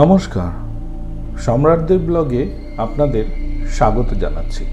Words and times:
নমস্কার। 0.00 0.50
সম্রাটদের 1.38 1.98
ব্লগে 1.98 2.42
আপনাদের 2.76 3.24
স্বাগত 3.66 4.10
জানাচ্ছি। 4.14 4.64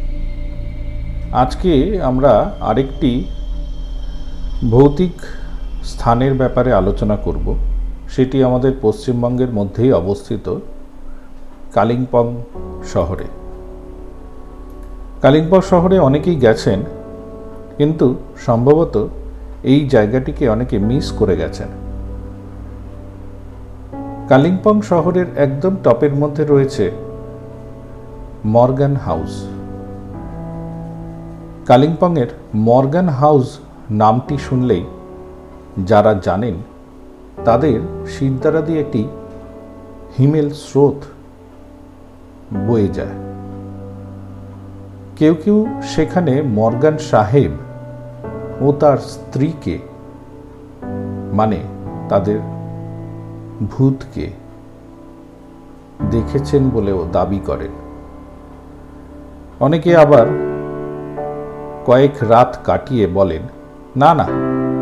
আজকে 1.32 1.72
আমরা 2.04 2.32
আরেকটি 2.60 3.12
ভৌতিক 4.72 5.16
স্থানের 5.84 6.34
ব্যাপারে 6.34 6.74
আলোচনা 6.74 7.16
করব। 7.16 7.48
সেটি 8.10 8.44
আমাদের 8.44 8.74
পশ্চিমবঙ্গের 8.82 9.52
মধ্যেই 9.54 9.92
অবস্থিত 9.92 10.46
কালিম্পং 11.74 12.26
শহরে। 12.94 13.28
কালিম্পং 15.22 15.62
শহরে 15.62 16.00
অনেকেই 16.00 16.36
গেছেন, 16.36 16.80
কিন্তু 17.78 18.08
সম্ভবত 18.46 18.96
এই 19.64 19.80
জায়গাটিকে 19.90 20.44
অনেকে 20.50 20.76
মিস 20.80 21.12
করে 21.12 21.36
গেছেন। 21.38 21.89
কালিম্পং 24.30 24.82
শহরের 24.82 25.26
একদম 25.36 25.76
টপের 25.84 26.14
মধ্যে 26.16 26.44
রয়েছে 26.46 26.92
মর্গান 28.46 28.96
হাউস। 28.96 29.34
কালিম্পংয়ের 31.68 32.28
মর্গান 32.56 33.10
হাউস 33.10 33.60
নামটি 33.92 34.38
শুনলেই 34.38 34.84
যারা 35.86 36.14
জানেন 36.22 36.56
তাদের 37.46 37.80
শিরদারা 38.08 38.62
দিয়ে 38.62 38.80
একটি 38.80 39.08
হিমেল 40.18 40.50
স্রোত 40.50 41.00
বয়ে 42.68 42.88
যায়। 42.88 43.16
কেউ 45.16 45.36
কেউ 45.44 45.66
সেখানে 45.82 46.42
মর্গান 46.42 46.98
সাহেব 46.98 47.52
ও 48.62 48.72
তার 48.72 48.98
স্ত্রীকে 48.98 49.80
মানে 51.34 51.60
তাদের 52.10 52.59
ভূতকে 53.72 54.30
দেখেছেন 56.12 56.70
বলেও 56.70 57.08
দাবি 57.12 57.40
করেন। 57.46 57.72
অনেকে 59.60 59.98
আবার 59.98 60.28
কয়েক 61.86 62.12
রাত 62.22 62.58
কাটিয়ে 62.64 63.08
বলেন, 63.08 63.42
না 63.96 64.14
না, 64.14 64.28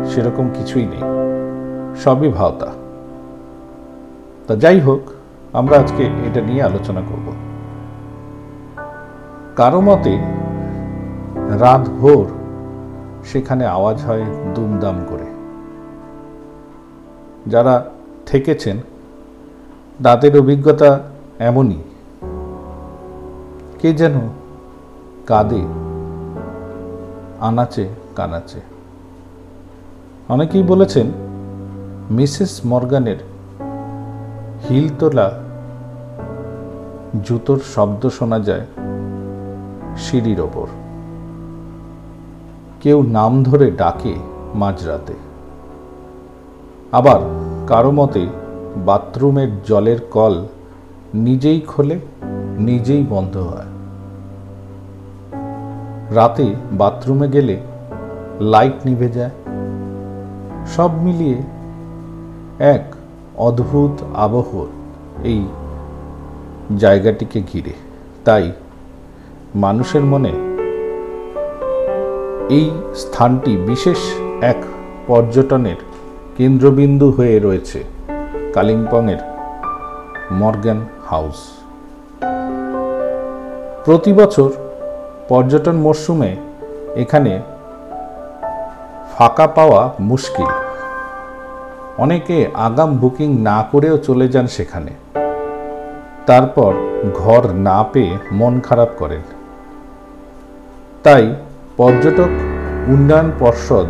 সেরকম 0.08 0.48
কিছুই 0.54 0.86
নেই, 0.86 1.02
সবই 1.96 2.28
ভাওতা। 2.28 2.72
তা 4.46 4.56
যাই 4.56 4.80
হোক, 4.80 5.00
আমরা 5.52 5.78
আজকে 5.78 6.04
এটা 6.26 6.40
নিয়ে 6.40 6.62
আলোচনা 6.62 7.00
করব। 7.00 7.32
কারও 9.56 9.80
মতে, 9.80 10.18
রাত 11.58 11.88
ভোর 11.88 12.26
সেখানে 13.24 13.66
আওয়াজ 13.66 14.04
হয় 14.04 14.24
দুমদাম 14.54 15.04
করে। 15.08 15.26
যারা 17.46 17.84
থেকেছেন 18.28 18.76
তাদের 20.02 20.38
অভিজ্ঞতা 20.38 21.00
এমনই। 21.38 21.82
কে 23.78 23.92
যেন 23.92 24.12
কাঁদে, 25.26 25.66
আনাচে 27.40 27.88
কানাচে। 28.16 28.60
অনেকেই 30.28 30.62
বলেছেন, 30.62 31.06
মিসেস 32.10 32.60
মর্গানের 32.66 33.16
হিল 34.70 34.88
তোলা 34.98 35.40
জুতোর 37.24 37.60
শব্দ 37.74 38.08
শোনা 38.08 38.38
যায় 38.38 38.66
সিঁড়ির 39.96 40.40
ওপর। 40.40 40.66
কেউ 42.82 43.02
নাম 43.02 43.42
ধরে 43.42 43.70
ডাকে 43.70 44.14
মাঝরাতে। 44.54 45.14
আবার 46.92 47.47
কারও 47.68 47.90
মতে 47.90 48.26
বাথরুমের 48.76 49.62
জলের 49.62 50.00
কল 50.10 50.46
নিজেই 51.14 51.60
খোলে, 51.60 51.98
নিজেই 52.58 53.06
বন্ধ 53.10 53.36
হয়। 53.36 53.68
রাতে 56.14 56.54
বাথরুমে 56.72 57.28
গেলে 57.28 57.56
লাইট 58.40 58.72
নিভে 58.84 59.08
যায়। 59.08 59.30
সব 60.66 60.90
মিলিয়ে 60.98 61.38
এক 62.58 62.94
অদ্ভুত 63.36 64.02
আবহ 64.16 64.66
এই 65.24 65.46
জায়গাটিকে 66.78 67.42
ঘিরে। 67.52 67.72
তাই 68.24 68.52
মানুষের 69.54 70.04
মনে 70.04 70.32
এই 72.54 72.70
স্থানটি 72.94 73.56
বিশেষ 73.56 73.98
এক 74.40 74.60
পর্যটনের 75.06 75.87
কেন্দ্রবিন্দু 76.38 77.10
হয়ে 77.10 77.38
রয়েছে 77.38 77.84
কালিম্পংয়ের 78.54 79.18
মর্গ্যান 80.32 80.84
হাউস। 81.06 81.38
প্রতি 83.84 84.12
বছর 84.12 84.50
পর্যটন 85.28 85.76
মরশুমে 85.76 86.36
এখানে 86.94 87.42
ফাঁকা 89.14 89.46
পাওয়া 89.46 89.92
মুশকিল। 90.00 90.46
অনেকে 91.98 92.46
আগাম 92.54 92.96
বুকিং 92.96 93.42
না 93.42 93.64
করেও 93.72 93.96
চলে 93.96 94.28
যান 94.28 94.46
সেখানে। 94.46 94.90
তারপর 96.26 96.74
ঘর 97.14 97.52
না 97.52 97.84
পেয়ে 97.92 98.18
মন 98.32 98.60
খারাপ 98.60 98.88
করেন। 98.98 99.20
তাই 101.02 101.34
পর্যটক 101.76 102.32
উন্নয়ন 102.88 103.32
পর্ষদ 103.38 103.86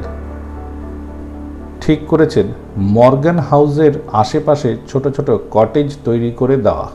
ঠিক 1.88 2.06
করেছেন, 2.06 2.46
মর্গান 2.78 3.38
হাউসের 3.38 3.92
আশেপাশে 4.12 4.76
ছোট 4.88 5.08
ছোট 5.08 5.30
কটেজ 5.50 5.96
তৈরি 6.04 6.30
করে 6.36 6.56
দেওয়া। 6.56 6.88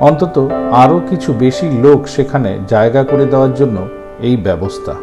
অন্তত 0.00 0.36
আরও 0.72 1.00
কিছু 1.10 1.32
বেশি 1.32 1.66
লোক 1.84 2.06
সেখানে 2.06 2.58
জায়গা 2.68 3.02
করে 3.04 3.26
দেওয়ার 3.26 3.54
জন্য 3.54 3.88
এই 4.20 4.36
ব্যবস্থা। 4.36 4.94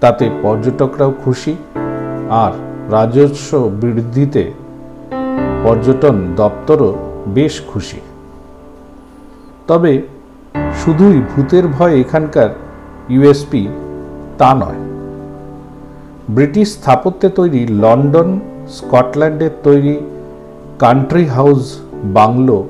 তাতে 0.00 0.30
পর্যটকরাও 0.42 1.12
খুশি 1.24 1.56
আর 2.30 2.52
রাজস্ব 2.90 3.50
বৃদ্ধিতে 3.80 4.52
পর্যটন 5.62 6.16
দপ্তরও 6.36 6.90
বেশ 7.26 7.62
খুশি। 7.72 8.00
তবে 9.68 10.02
শুধুই 10.80 11.22
ভূতের 11.30 11.68
ভয় 11.68 11.94
এখানকার 12.00 12.50
ইউএসপি 13.08 13.68
তা 14.38 14.54
নয়। 14.54 14.91
ব্রিটিশ 16.34 16.72
স্থাপত্যে 16.72 17.28
তৈরি 17.28 17.66
লন্ডন 17.66 18.40
স্কটল্যান্ডের 18.68 19.50
তৈরি 19.62 20.00
কান্ট্রি 20.78 21.26
হাউস 21.26 21.78
বাংলো 22.04 22.68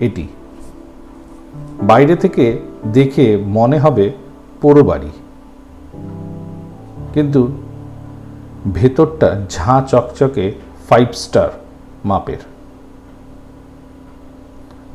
এটি। 0.00 0.28
বাইরে 1.82 2.16
থেকে 2.16 2.58
দেখে 2.92 3.26
মনে 3.36 3.78
হবে 3.78 4.12
পোড়ো 4.60 4.82
বাড়ি। 4.84 5.10
কিন্তু 7.14 7.48
ভেতরটা 8.74 9.40
ঝাঁ 9.50 9.82
চকচকে 9.82 10.52
ফাইভ 10.88 11.08
স্টার 11.12 11.48
মাপের। 12.04 12.42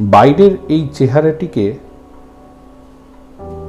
বাইরের 0.02 0.52
এই 0.70 0.90
চেহারাটিকে 0.94 1.78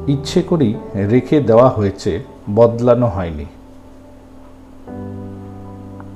ইচ্ছে 0.08 0.42
করেই 0.42 0.74
রেখে 0.94 1.40
দেওয়া 1.40 1.68
হয়েছে, 1.68 2.24
বদলানো 2.54 3.06
হয়নি। 3.06 3.46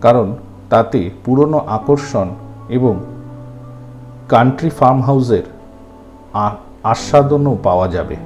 কারণ 0.01 0.29
তাতে 0.71 1.01
পুরনো 1.25 1.59
আকর্ষণ 1.77 2.29
এবং 2.69 2.95
কান্ট্রি 4.29 4.71
ফার্ম 4.71 4.99
হাউসের 5.03 5.47
আস্বাদনও 6.93 7.55
পাওয়া 7.67 7.87
যাবে। 7.89 8.17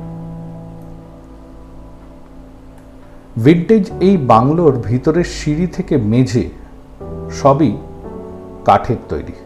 ভিন্টেজ 3.45 3.85
এই 4.01 4.17
বাংলোর 4.33 4.75
ভিতরের 4.89 5.29
সিঁড়ি 5.37 5.67
থেকে 5.67 5.95
মেঝে 6.13 6.45
সবই 7.41 7.73
কাঠের 8.65 9.01
তৈরি। 9.09 9.37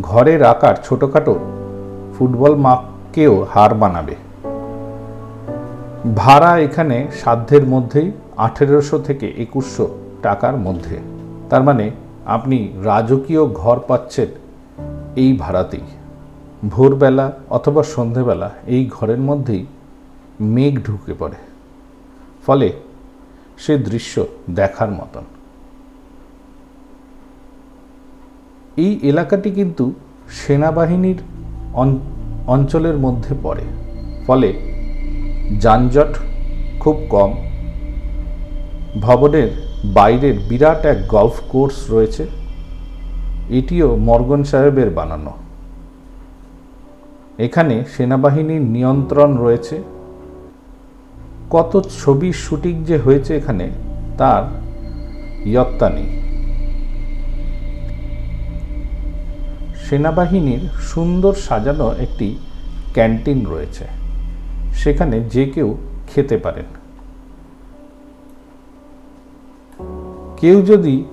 ঘরের 0.00 0.40
আকার 0.42 0.74
ছোটোখাটো 0.84 1.34
ফুটবল 2.14 2.54
মাকেও 2.64 3.34
হার 3.52 3.72
বানাবে 3.74 4.16
ভাড়া 6.16 6.52
এখানে 6.66 6.96
সাধ্যের 7.20 7.64
মধ্যেই 7.66 8.08
আঠেরোশো 8.36 8.96
থেকে 8.98 9.26
একুশশো 9.44 9.86
টাকার 10.22 10.56
মধ্যে। 10.56 10.98
তার 11.50 11.62
মানে 11.62 11.90
আপনি 12.26 12.72
রাজকীয় 12.84 13.46
ঘর 13.46 13.80
পাচ্ছেন 13.88 14.28
এই 15.16 15.36
ভাড়াতেই। 15.36 15.80
ভোরবেলা 16.68 17.32
অথবা 17.50 17.82
সন্ধেবেলা 17.82 18.50
এই 18.66 18.90
ঘরের 18.92 19.18
মধ্যেই 19.18 19.66
মেঘ 20.40 20.80
ঢুকে 20.84 21.14
পড়ে। 21.18 21.36
ফলে 22.46 22.72
সে 23.58 23.78
দৃশ্য 23.78 24.26
দেখার 24.50 24.90
মতন। 24.90 25.24
এই 28.76 29.00
এলাকাটি 29.02 29.50
কিন্তু 29.50 29.92
সেনাবাহিনীর 30.30 31.18
অঞ্চলের 32.46 32.96
মধ্যে 32.98 33.34
পড়ে। 33.42 33.62
ফলে 34.26 34.54
যানজট 35.60 36.18
খুব 36.80 36.96
কম। 37.10 37.34
ভবনের 39.00 39.67
বাইরের 39.84 40.38
বিরাট 40.38 40.86
এক 40.86 41.06
গল্ফ 41.06 41.40
কোর্স 41.48 41.90
রয়েছে। 41.90 42.26
এটিও 43.50 43.96
মর্গন 43.96 44.42
সাহেবের 44.42 44.90
বানানো। 44.90 45.32
এখানে 47.38 47.84
সেনাবাহিনীর 47.96 48.60
নিয়ন্ত্রণ 48.60 49.38
রয়েছে। 49.38 49.82
কত 51.50 51.86
ছবির 52.04 52.32
শুটিং 52.32 52.84
যে 52.84 52.98
হয়েছে 52.98 53.36
এখানে, 53.36 53.70
তার 54.18 54.42
ইয়ত্তা 55.48 55.90
নেই। 55.90 56.22
সেনাবাহিনীর 59.88 60.68
সুন্দর 60.80 61.34
সাজানো 61.34 61.94
একটি 61.98 62.38
ক্যান্টিন 62.92 63.46
রয়েছে। 63.46 63.84
সেখানে 64.74 65.20
যে 65.20 65.44
কেউ 65.44 65.78
খেতে 66.14 66.38
পারেন। 66.38 66.64
কেউ 70.40 70.62
যদি 70.62 71.04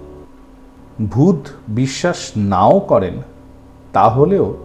ভূত 1.12 1.48
বিশ্বাস 1.68 2.32
নাও 2.38 2.80
করেন, 2.80 3.14
তাহলেও 3.94 4.58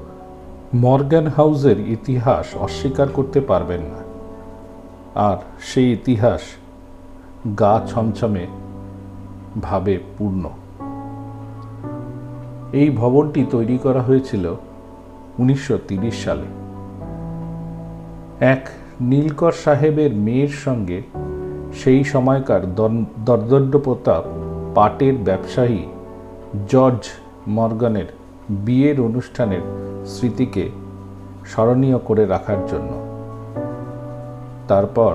মর্গ্যান 0.74 1.26
হাউসের 1.26 1.78
ইতিহাস 1.78 2.56
অস্বীকার 2.56 3.08
করতে 3.08 3.40
পারবেন 3.40 3.80
না। 3.80 4.00
আর 5.14 5.36
সেই 5.60 5.92
ইতিহাস 5.92 6.40
গা 7.60 7.80
ছমছমে 7.86 8.46
ভাবে 9.62 9.98
পূর্ণ। 10.18 10.50
এই 12.72 12.90
ভবনটি 12.90 13.46
তৈরি 13.50 13.78
করা 13.78 14.02
হয়েছিল 14.02 14.54
উনিশশো 15.38 15.78
সালে। 16.12 16.46
এক 18.40 18.68
নীলকর 19.00 19.52
সাহেবের 19.52 20.14
মেয়ের 20.14 20.48
সঙ্গে 20.48 21.02
সেই 21.74 22.04
সময়কার 22.04 22.74
দর্দণ্ড 23.24 23.76
প্রতাপ 23.76 24.39
পাটের 24.74 25.14
ব্যবসায়ী 25.14 25.80
জর্জ 26.68 27.02
মর্গানের 27.48 28.06
বিয়ের 28.50 29.00
অনুষ্ঠানের 29.00 29.60
স্মৃতিকে 30.06 30.70
স্মরণীয় 31.46 31.98
করে 31.98 32.26
রাখার 32.26 32.66
জন্য। 32.66 32.90
তারপর 34.68 35.14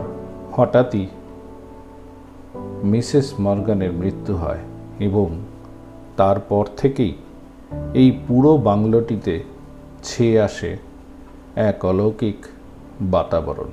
হঠাৎই 0.54 1.08
মিসেস 2.84 3.34
মর্গানের 3.40 3.92
মৃত্যু 3.92 4.36
হয় 4.36 4.60
এবং 5.00 5.28
তারপর 6.18 6.66
থেকেই 6.78 7.14
এই 7.94 8.12
পুরো 8.28 8.58
বাংলোটিতে 8.58 9.44
ছেয়ে 10.04 10.42
আসে 10.42 10.78
এক 11.56 11.86
অলৌকিক 11.86 12.46
বাতাবরণ। 13.02 13.72